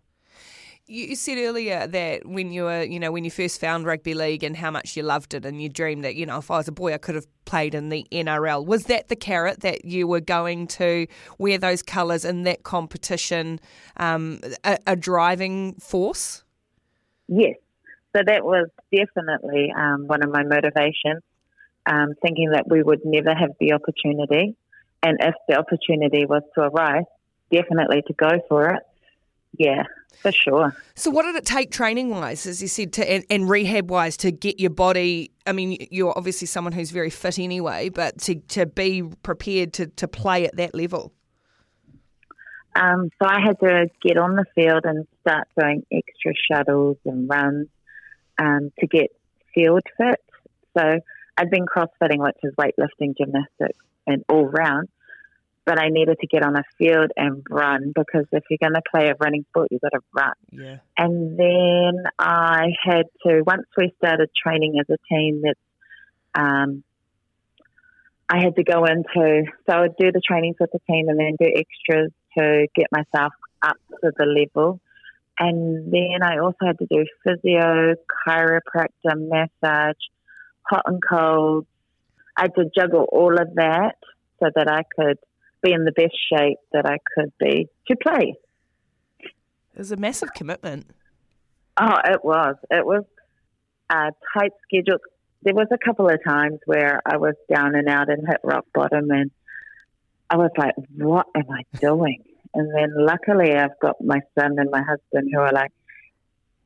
[0.87, 4.43] You said earlier that when you were, you know, when you first found rugby league
[4.43, 6.67] and how much you loved it, and you dreamed that, you know, if I was
[6.67, 8.63] a boy, I could have played in the NRL.
[8.63, 11.07] Was that the carrot that you were going to
[11.39, 13.59] wear those colours in that competition
[13.97, 16.43] um, a, a, driving force?
[17.27, 17.55] Yes.
[18.15, 21.23] So that was definitely um, one of my motivations,
[21.87, 24.55] um, thinking that we would never have the opportunity.
[25.01, 27.05] And if the opportunity was to arise,
[27.51, 28.83] definitely to go for it.
[29.57, 29.83] Yeah,
[30.21, 30.75] for sure.
[30.95, 34.17] So, what did it take training wise, as you said, to, and, and rehab wise,
[34.17, 35.31] to get your body?
[35.45, 39.87] I mean, you're obviously someone who's very fit anyway, but to, to be prepared to,
[39.87, 41.13] to play at that level?
[42.75, 47.29] Um, so, I had to get on the field and start doing extra shuttles and
[47.29, 47.67] runs
[48.37, 49.11] um, to get
[49.53, 50.21] field fit.
[50.77, 50.99] So,
[51.37, 54.89] I'd been crossfitting, which is weightlifting, gymnastics, and all round
[55.65, 58.81] but I needed to get on a field and run because if you're going to
[58.89, 60.33] play a running sport, you've got to run.
[60.51, 60.77] Yeah.
[60.97, 65.55] And then I had to, once we started training as a team, that
[66.39, 66.83] um,
[68.29, 71.19] I had to go into, so I would do the trainings with the team and
[71.19, 74.79] then do extras to get myself up to the level.
[75.39, 77.95] And then I also had to do physio,
[78.27, 79.95] chiropractor, massage,
[80.61, 81.65] hot and cold.
[82.37, 83.95] I had to juggle all of that
[84.39, 85.17] so that I could
[85.65, 88.35] be in the best shape that I could be to play.
[89.73, 90.85] It was a massive commitment.
[91.77, 92.55] Oh, it was.
[92.71, 93.03] It was
[93.89, 94.99] a tight schedule.
[95.41, 98.65] There was a couple of times where I was down and out and hit rock
[98.73, 99.31] bottom, and
[100.29, 102.23] I was like, "What am I doing?"
[102.53, 105.71] And then luckily, I've got my son and my husband who are like,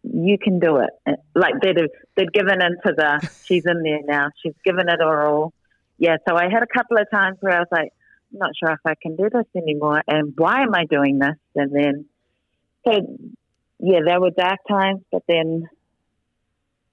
[0.03, 0.91] "You can do it."
[1.33, 1.77] Like they'd
[2.15, 3.27] they'd given into the.
[3.45, 4.29] She's in there now.
[4.43, 5.53] She's given it her all.
[5.97, 6.17] Yeah.
[6.27, 7.91] So I had a couple of times where I was like,
[8.31, 11.35] not sure if I can do this anymore, and why am I doing this?
[11.55, 12.05] And then,
[12.87, 12.93] so
[13.79, 15.69] yeah, there were dark times, but then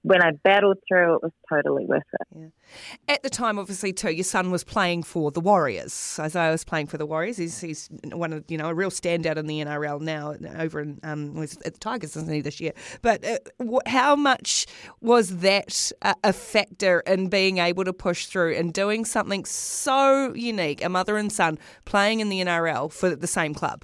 [0.03, 2.27] when I battled through, it was totally worth it.
[2.35, 3.13] Yeah.
[3.15, 6.17] At the time, obviously, too, your son was playing for the Warriors.
[6.19, 7.37] Isaiah was playing for the Warriors.
[7.37, 10.35] He's, he's one of you know a real standout in the NRL now.
[10.57, 12.73] Over in um, at the Tigers, isn't he this year?
[13.01, 13.37] But uh,
[13.85, 14.65] how much
[15.01, 20.33] was that a, a factor in being able to push through and doing something so
[20.33, 20.83] unique?
[20.83, 23.83] A mother and son playing in the NRL for the same club.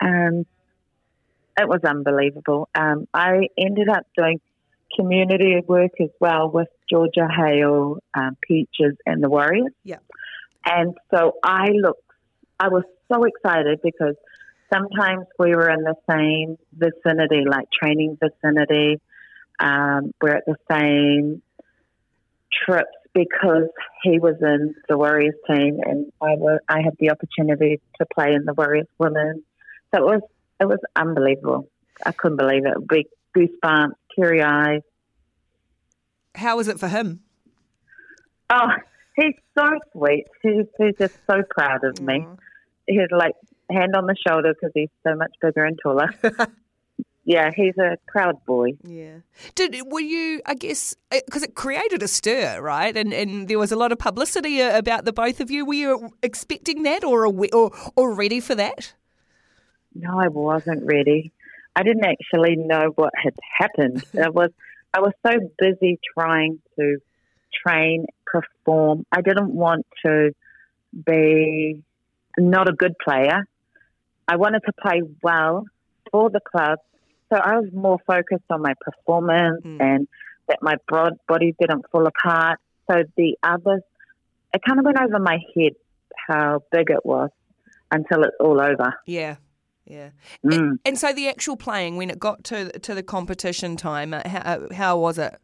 [0.00, 0.44] Um,
[1.58, 2.68] it was unbelievable.
[2.74, 4.40] Um, I ended up doing
[4.96, 9.72] community work as well with Georgia Hale, um, Peaches, and the Warriors.
[9.84, 9.98] Yeah.
[10.64, 12.02] And so I looked,
[12.58, 14.14] I was so excited because
[14.72, 19.00] sometimes we were in the same vicinity, like training vicinity.
[19.60, 21.42] Um, we're at the same
[22.64, 23.68] trips because
[24.02, 28.34] he was in the Warriors team, and I was I had the opportunity to play
[28.34, 29.42] in the Warriors women.
[29.92, 30.22] So it was
[30.60, 31.68] it was unbelievable.
[32.04, 32.88] I couldn't believe it.
[32.88, 34.82] Big goosebumps, teary eyes.
[36.34, 37.20] How was it for him?
[38.50, 38.68] Oh,
[39.16, 40.26] he's so sweet.
[40.42, 42.26] He's, he's just so proud of me.
[42.86, 43.34] He's like
[43.70, 46.14] hand on the shoulder because he's so much bigger and taller.
[47.24, 48.70] yeah, he's a proud boy.
[48.82, 49.18] Yeah.
[49.54, 50.40] Did were you?
[50.46, 52.96] I guess uh, because it created a stir, right?
[52.96, 55.66] And and there was a lot of publicity uh, about the both of you.
[55.66, 58.94] Were you expecting that, or or or ready for that?
[59.98, 61.32] No, I wasn't ready.
[61.74, 64.04] I didn't actually know what had happened.
[64.22, 64.50] I was
[64.94, 66.98] I was so busy trying to
[67.66, 69.04] train, perform.
[69.12, 70.30] I didn't want to
[71.04, 71.82] be
[72.38, 73.46] not a good player.
[74.26, 75.64] I wanted to play well
[76.10, 76.78] for the club.
[77.32, 79.80] So I was more focused on my performance mm.
[79.80, 80.08] and
[80.48, 82.58] that my broad body didn't fall apart.
[82.90, 83.82] So the others,
[84.54, 85.72] it kind of went over my head
[86.26, 87.30] how big it was
[87.90, 88.94] until it's all over.
[89.06, 89.36] Yeah.
[89.88, 90.10] Yeah.
[90.44, 90.56] Mm.
[90.56, 94.22] And, and, so the actual playing, when it got to to the competition time, uh,
[94.28, 95.34] how, uh, how was it?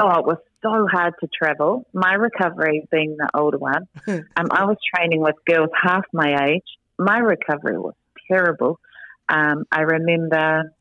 [0.00, 1.86] Oh, it was so hard to travel.
[1.92, 6.64] My recovery, being the older one, um, I was training with girls half my age.
[6.98, 7.94] My recovery was
[8.30, 8.80] terrible.
[9.28, 10.72] Um, I remember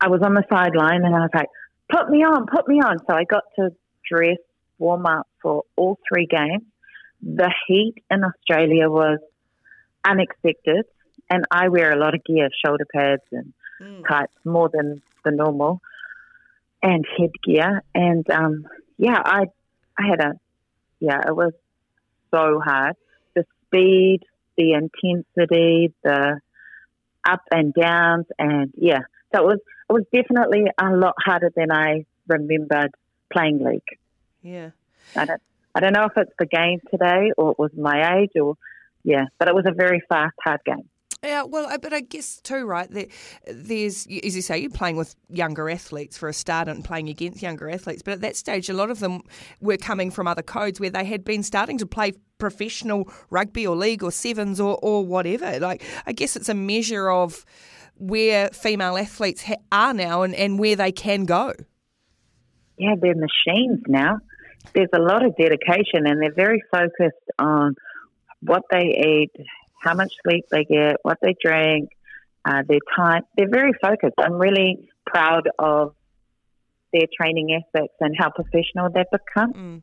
[0.00, 1.48] I was on the sideline and I was like,
[1.90, 2.98] put me on, put me on.
[3.08, 3.70] So I got to
[4.10, 4.38] dress,
[4.78, 6.62] warm up for all three games.
[7.22, 9.18] The heat in Australia was
[10.08, 10.86] unexpected.
[11.28, 14.06] And I wear a lot of gear, shoulder pads and mm.
[14.08, 15.80] tights, more than the normal.
[16.82, 17.82] and headgear.
[17.94, 18.66] And um,
[18.98, 19.46] yeah, I
[19.98, 20.32] I had a
[21.00, 21.52] yeah, it was
[22.30, 22.96] so hard.
[23.34, 24.20] The speed,
[24.56, 26.40] the intensity, the
[27.28, 29.00] up and downs, and yeah,
[29.34, 29.58] so it was
[29.90, 32.92] it was definitely a lot harder than I remembered
[33.32, 33.98] playing league.
[34.42, 34.70] Yeah,
[35.14, 35.42] I don't
[35.74, 38.56] I don't know if it's the game today or it was my age or
[39.06, 40.88] yeah, but it was a very fast, hard game.
[41.22, 42.90] Yeah, well, but I guess too, right?
[42.90, 43.06] There,
[43.46, 47.40] there's, as you say, you're playing with younger athletes for a start and playing against
[47.40, 48.02] younger athletes.
[48.02, 49.22] But at that stage, a lot of them
[49.60, 53.76] were coming from other codes where they had been starting to play professional rugby or
[53.76, 55.58] league or sevens or, or whatever.
[55.60, 57.44] Like, I guess it's a measure of
[57.94, 61.54] where female athletes ha- are now and, and where they can go.
[62.76, 64.18] Yeah, they're machines now.
[64.74, 67.76] There's a lot of dedication and they're very focused on
[68.46, 69.46] what they eat,
[69.82, 71.90] how much sleep they get, what they drink,
[72.44, 73.22] uh, their time.
[73.36, 74.14] They're very focused.
[74.18, 75.94] I'm really proud of
[76.92, 79.52] their training ethics and how professional they've become.
[79.52, 79.82] Mm.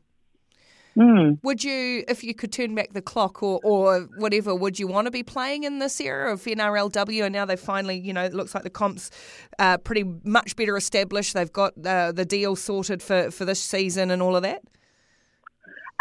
[0.96, 1.38] Mm.
[1.42, 5.06] Would you, if you could turn back the clock or, or whatever, would you want
[5.06, 7.24] to be playing in this era of NRLW?
[7.24, 9.10] And now they finally, you know, it looks like the comp's
[9.58, 11.34] uh, pretty much better established.
[11.34, 14.62] They've got uh, the deal sorted for, for this season and all of that.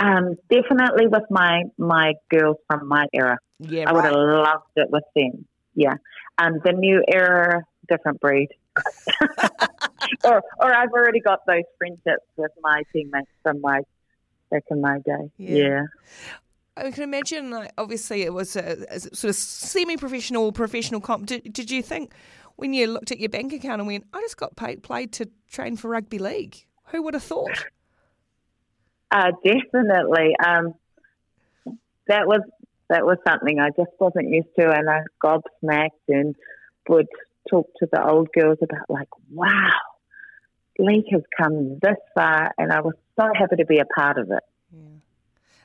[0.03, 3.37] Um, definitely with my my girls from my era.
[3.59, 5.45] Yeah, I would have loved it with them.
[5.75, 5.95] Yeah.
[6.37, 8.49] Um, the new era, different breed.
[10.25, 13.81] or or I've already got those friendships with my teammates from my
[14.51, 15.31] back in my day.
[15.37, 15.55] Yeah.
[15.55, 15.83] Yeah.
[16.75, 21.27] I can imagine, like, obviously, it was a, a sort of semi-professional, professional comp.
[21.27, 22.13] Did, did you think
[22.55, 25.29] when you looked at your bank account and went, "I just got paid, played to
[25.47, 26.65] train for rugby league"?
[26.87, 27.65] Who would have thought?
[29.13, 30.35] Uh, definitely.
[30.43, 30.73] Um,
[32.07, 32.41] that was
[32.89, 36.35] that was something I just wasn't used to, and I gobsmacked and
[36.89, 37.07] would
[37.49, 39.69] talk to the old girls about like, wow,
[40.79, 44.31] league has come this far, and I was so happy to be a part of
[44.31, 44.43] it.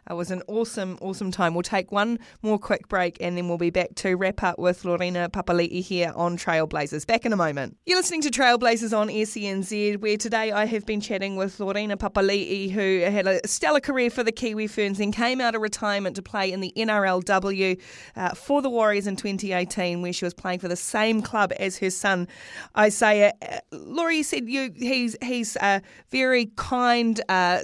[0.08, 1.54] It was an awesome, awesome time.
[1.54, 4.84] We'll take one more quick break and then we'll be back to wrap up with
[4.84, 7.06] Lorena Papali'i here on Trailblazers.
[7.06, 7.76] Back in a moment.
[7.84, 12.70] You're listening to Trailblazers on SENZ, where today I have been chatting with Lorena Papali'i,
[12.70, 16.22] who had a stellar career for the Kiwi Ferns and came out of retirement to
[16.22, 17.80] play in the NRLW
[18.16, 21.78] uh, for the Warriors in 2018, where she was playing for the same club as
[21.78, 22.28] her son,
[22.76, 23.34] Isaiah.
[23.42, 27.20] Uh, Laurie said you he's he's a very kind.
[27.28, 27.60] Uh,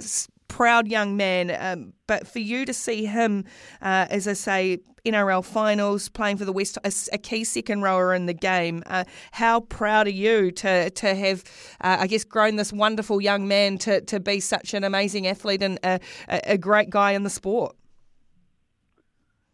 [0.47, 1.55] proud young man.
[1.57, 3.45] Um, but for you to see him,
[3.81, 8.13] uh, as I say, NRL finals, playing for the West, a, a key second rower
[8.13, 8.83] in the game.
[8.87, 11.43] Uh, how proud are you to to have,
[11.81, 15.61] uh, I guess, grown this wonderful young man to, to be such an amazing athlete
[15.61, 17.75] and a, a great guy in the sport?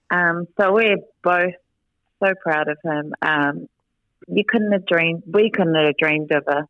[0.10, 1.54] Um, so we're both
[2.24, 3.14] so proud of him.
[3.22, 3.68] Um,
[4.28, 6.68] you couldn't have dreamed, we couldn't have dreamed of a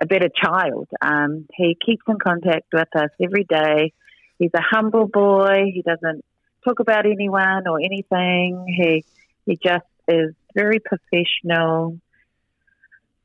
[0.00, 0.88] a better child.
[1.00, 3.92] Um, he keeps in contact with us every day.
[4.38, 5.70] He's a humble boy.
[5.72, 6.24] He doesn't
[6.64, 8.66] talk about anyone or anything.
[8.68, 9.04] He
[9.46, 11.98] he just is very professional.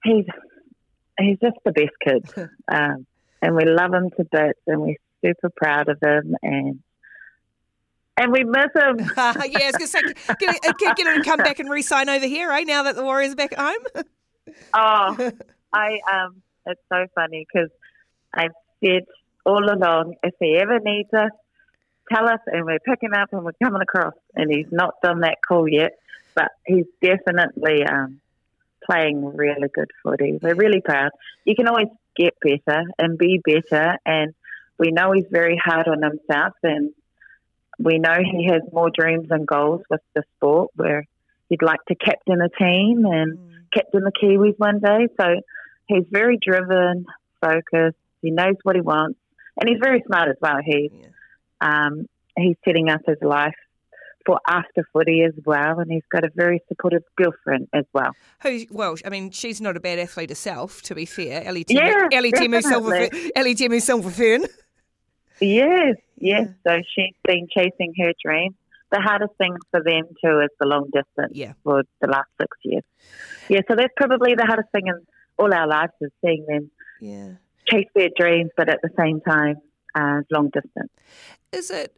[0.04, 0.26] He's
[1.20, 3.06] he's just the best kid, um,
[3.42, 6.80] and we love him to bits, and we're super proud of him, and
[8.18, 9.00] and we miss him.
[9.18, 10.02] yeah, I was going to say,
[10.40, 12.64] get, get, get him to come back and re-sign over here, eh?
[12.64, 14.06] Now that the Warriors are back at home.
[14.74, 15.32] oh,
[15.74, 17.70] I um it's so funny because
[18.34, 19.04] I've said
[19.46, 21.32] all along, if he ever needs us,
[22.12, 24.14] tell us and we're picking up and we're coming across.
[24.36, 25.94] And he's not done that call yet,
[26.36, 28.20] but he's definitely um,
[28.84, 30.40] playing really good footy.
[30.42, 31.12] We're really proud.
[31.46, 33.98] You can always get better and be better.
[34.06, 34.34] And
[34.78, 36.92] we know he's very hard on himself and
[37.80, 41.06] we know he has more dreams and goals with the sport where
[41.50, 43.54] he'd like to captain a team and mm.
[43.74, 45.08] captain the Kiwis one day.
[45.20, 45.42] So
[45.94, 47.06] he's very driven,
[47.42, 47.98] focused.
[48.22, 49.20] He knows what he wants,
[49.60, 50.58] and he's very smart as well.
[50.64, 51.08] He yeah.
[51.60, 53.56] um, he's setting up his life
[54.26, 58.12] for after footy as well, and he's got a very supportive girlfriend as well.
[58.44, 58.66] Who?
[58.70, 61.44] Well, I mean, she's not a bad athlete herself, to be fair.
[61.44, 64.48] Ellie Temu, yeah, Ellie Temu Ellie Temu Silverfern.
[65.40, 66.50] Yes, yes.
[66.66, 68.56] So she's been chasing her dream.
[68.92, 71.54] The hardest thing for them too is the long distance yeah.
[71.64, 72.84] for the last six years.
[73.50, 75.02] Yeah, so that's probably the hardest thing in
[75.38, 77.34] all our lives is seeing them yeah.
[77.68, 79.56] chase their dreams, but at the same time,
[79.96, 80.92] uh, long distance.
[81.52, 81.94] Is it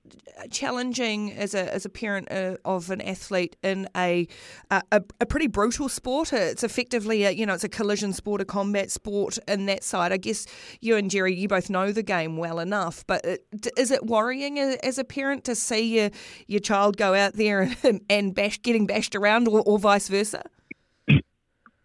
[0.49, 4.27] challenging as a as a parent uh, of an athlete in a,
[4.71, 4.81] a
[5.19, 6.33] a pretty brutal sport?
[6.33, 10.11] It's effectively a you know it's a collision sport, a combat sport in that side.
[10.11, 10.47] I guess
[10.81, 13.45] you and Jerry, you both know the game well enough, but it,
[13.77, 16.09] is it worrying as a parent to see your
[16.47, 20.41] your child go out there and, and bash getting bashed around, or, or vice versa?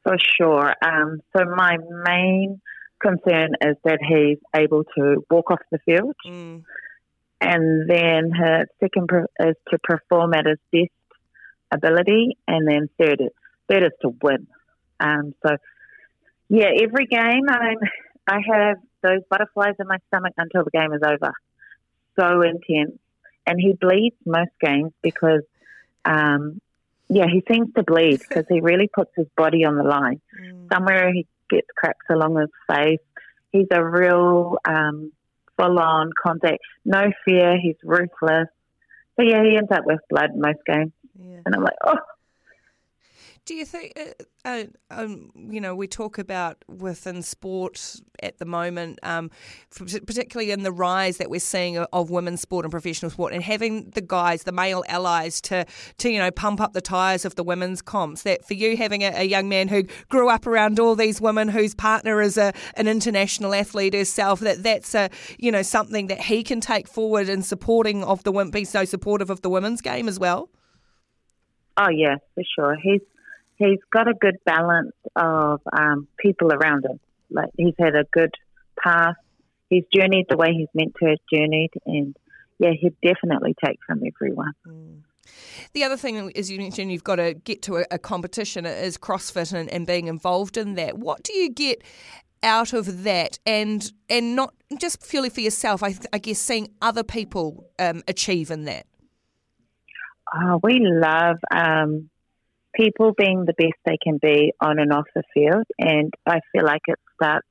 [0.08, 0.74] For sure.
[0.82, 2.62] Um, so my main
[2.98, 6.16] concern is that he's able to walk off the field.
[6.26, 6.64] Mm.
[7.42, 10.90] And then her second is to perform at his best
[11.70, 12.38] ability.
[12.48, 13.32] And then third is,
[13.68, 14.46] third is to win.
[14.98, 15.56] Um, so,
[16.48, 17.76] yeah, every game I'm,
[18.26, 21.32] I have those butterflies in my stomach until the game is over.
[22.18, 22.98] So intense.
[23.46, 25.42] And he bleeds most games because,
[26.06, 26.62] um,
[27.08, 30.20] yeah, he seems to bleed because he really puts his body on the line.
[30.40, 30.72] Mm.
[30.72, 33.00] Somewhere he gets cracks along his face.
[33.52, 35.12] He's a real um,
[35.56, 37.58] full on contact, no fear.
[37.60, 38.48] He's ruthless.
[39.16, 40.92] But yeah, he ends up with blood most games.
[41.18, 41.40] Yeah.
[41.44, 41.98] And I'm like, oh,
[43.48, 48.44] do you think, uh, uh, um, you know, we talk about within sport at the
[48.44, 49.30] moment, um,
[49.70, 53.88] particularly in the rise that we're seeing of women's sport and professional sport, and having
[53.94, 55.64] the guys, the male allies, to
[55.96, 58.22] to you know pump up the tyres of the women's comps.
[58.24, 61.48] That for you, having a, a, young man who grew up around all these women,
[61.48, 66.20] whose partner is a an international athlete herself, that that's a you know something that
[66.20, 70.06] he can take forward in supporting of the be so supportive of the women's game
[70.06, 70.50] as well.
[71.78, 72.76] Oh yeah, for sure.
[72.76, 73.00] He's
[73.58, 77.00] he's got a good balance of um, people around him.
[77.30, 78.34] Like he's had a good
[78.82, 79.16] path.
[79.68, 82.16] He's journeyed the way he's meant to have journeyed, and
[82.58, 84.52] yeah, he'd definitely take from everyone.
[84.66, 85.02] Mm.
[85.74, 88.96] The other thing, as you mentioned, you've got to get to a, a competition is
[88.96, 90.98] CrossFit and, and being involved in that.
[90.98, 91.82] What do you get
[92.42, 95.82] out of that, and and not just purely for yourself?
[95.82, 98.86] I, I guess seeing other people um, achieve in that.
[100.34, 102.08] Oh, we love um,
[102.74, 105.66] people being the best they can be on and off the field.
[105.78, 107.46] And I feel like it starts,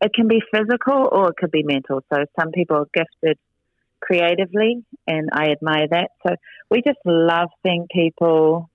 [0.00, 2.02] it can be physical or it could be mental.
[2.12, 3.38] So some people are gifted
[4.00, 6.10] creatively, and I admire that.
[6.26, 6.34] So
[6.70, 8.68] we just love seeing people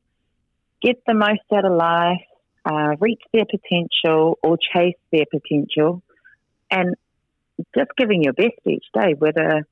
[0.81, 2.21] get the most out of life,
[2.65, 6.01] uh, reach their potential or chase their potential,
[6.71, 6.95] and
[7.75, 9.67] just giving your best each day, whether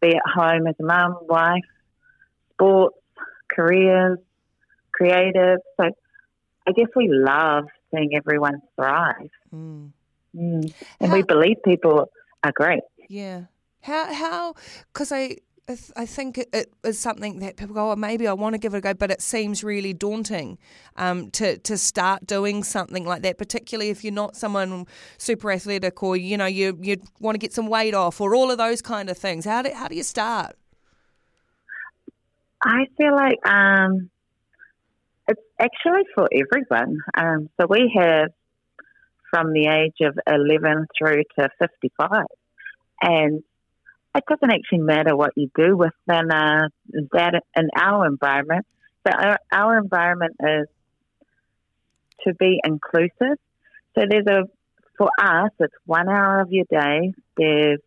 [0.00, 1.62] be at home as a mum, wife,
[2.52, 2.96] sports,
[3.54, 4.18] careers,
[4.92, 5.58] creative.
[5.80, 5.90] So
[6.66, 9.30] I guess we love seeing everyone thrive.
[9.54, 9.90] Mm.
[10.36, 10.72] Mm.
[11.00, 12.10] And how, we believe people
[12.42, 12.82] are great.
[13.08, 13.44] Yeah.
[13.82, 14.54] How, how,
[14.92, 15.36] because I,
[15.96, 18.78] I think it is something that people go, oh, maybe I want to give it
[18.78, 20.58] a go, but it seems really daunting
[20.96, 24.86] um, to to start doing something like that, particularly if you're not someone
[25.18, 28.50] super athletic or you know you you want to get some weight off or all
[28.50, 29.44] of those kind of things.
[29.44, 30.56] How do how do you start?
[32.64, 34.10] I feel like um,
[35.26, 36.98] it's actually for everyone.
[37.16, 38.30] Um, so we have
[39.30, 42.26] from the age of 11 through to 55.
[43.02, 43.42] And
[44.14, 46.68] it doesn't actually matter what you do within uh,
[47.12, 48.66] that in our environment.
[49.04, 50.68] But our, our environment is
[52.26, 53.38] to be inclusive.
[53.94, 54.42] So there's a,
[54.98, 57.12] for us, it's one hour of your day.
[57.36, 57.80] There's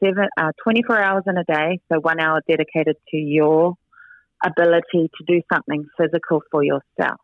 [0.00, 1.80] seven, uh, 24 hours in a day.
[1.90, 3.74] So one hour dedicated to your
[4.44, 7.20] ability to do something physical for yourself.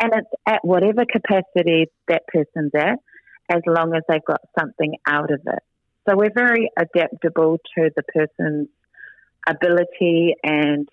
[0.00, 2.98] And it's at whatever capacity that person's at,
[3.48, 5.62] as long as they've got something out of it.
[6.08, 8.68] So we're very adaptable to the person's
[9.46, 10.88] ability, and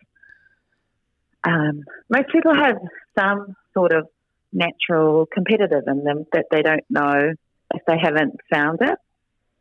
[1.43, 2.77] um, most people have
[3.17, 4.07] some sort of
[4.53, 7.33] natural competitive in them that they don't know
[7.73, 8.97] if they haven't found it.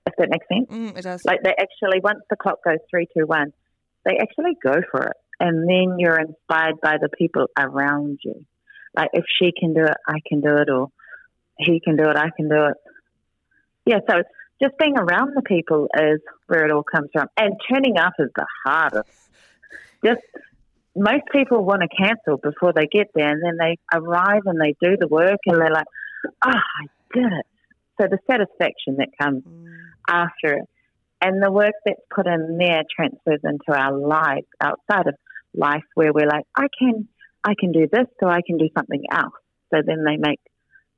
[0.07, 1.25] If that makes sense, mm, it does.
[1.25, 3.53] Like they actually, once the clock goes three, two, one,
[4.05, 8.45] they actually go for it and then you're inspired by the people around you.
[8.97, 10.89] Like if she can do it, I can do it, or
[11.59, 12.77] he can do it, I can do it.
[13.87, 14.23] Yeah, so
[14.63, 18.31] just being around the people is where it all comes from, and turning up is
[18.35, 19.09] the hardest.
[20.05, 20.21] Just
[20.97, 24.75] most people want to cancel before they get there, and then they arrive and they
[24.83, 25.87] do the work, and they're like,
[26.45, 27.47] "Oh, I did it!"
[28.01, 29.67] So the satisfaction that comes mm.
[30.09, 30.69] after it,
[31.21, 35.15] and the work that's put in there transfers into our lives outside of
[35.55, 37.09] life where we're like, I can,
[37.45, 39.35] I can do this, so I can do something else.
[39.73, 40.41] So then they make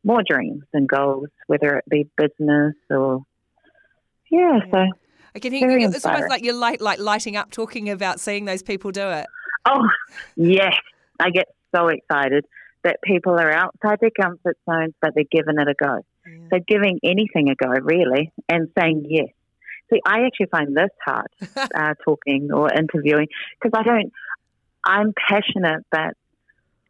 [0.05, 3.24] more dreams and goals, whether it be business or
[4.30, 4.61] yeah.
[4.70, 4.86] So
[5.34, 8.44] I can hear you, it's almost like you're light, like lighting up talking about seeing
[8.44, 9.26] those people do it.
[9.66, 9.88] Oh
[10.36, 10.74] yes,
[11.18, 12.46] I get so excited
[12.82, 16.01] that people are outside their comfort zones, but they're giving it a go.
[16.26, 16.46] Yeah.
[16.51, 19.28] So giving anything a go, really, and saying yes.
[19.92, 21.26] See, I actually find this hard,
[21.74, 23.28] uh, talking or interviewing,
[23.61, 24.12] because I don't.
[24.84, 26.14] I'm passionate, but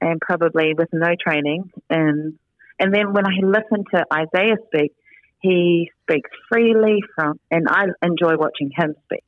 [0.00, 1.70] and probably with no training.
[1.88, 2.38] And
[2.78, 4.92] and then when I listen to Isaiah speak,
[5.40, 9.24] he speaks freely from, and I enjoy watching him speak.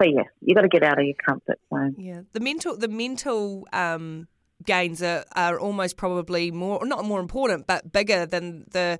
[0.00, 1.94] So yes, you got to get out of your comfort zone.
[1.98, 3.66] Yeah, the mental, the mental.
[3.72, 4.28] Um
[4.64, 8.98] gains are, are almost probably more not more important but bigger than the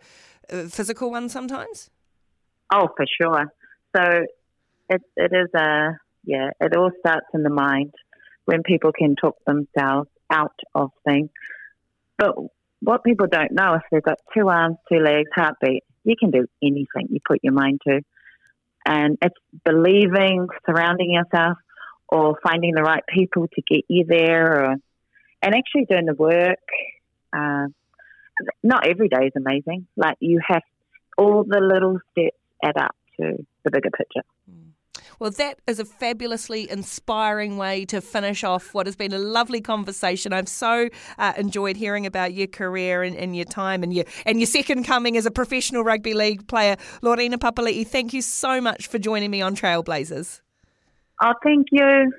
[0.53, 1.91] uh, physical one sometimes?
[2.73, 3.47] Oh, for sure.
[3.97, 4.03] So
[4.89, 6.51] it it is a yeah.
[6.61, 7.93] It all starts in the mind
[8.47, 11.29] when people can talk themselves out of things.
[12.17, 12.35] But
[12.81, 16.47] what people don't know if they've got two arms, two legs, heartbeat, you can do
[16.63, 18.01] anything you put your mind to.
[18.87, 19.35] And it's
[19.65, 21.59] believing, surrounding yourself,
[22.09, 24.77] or finding the right people to get you there, or
[25.43, 26.59] and actually doing the work.
[27.33, 27.67] Uh,
[28.63, 29.87] not every day is amazing.
[29.97, 30.63] Like you have
[31.19, 34.23] all the little steps add up to the bigger picture.
[35.19, 39.61] Well, that is a fabulously inspiring way to finish off what has been a lovely
[39.61, 40.33] conversation.
[40.33, 40.89] I've so
[41.19, 44.85] uh, enjoyed hearing about your career and, and, your time and your and your second
[44.85, 47.87] coming as a professional rugby league player, Lorena Papali'i.
[47.87, 50.41] Thank you so much for joining me on Trailblazers.
[51.23, 52.13] Oh, thank you.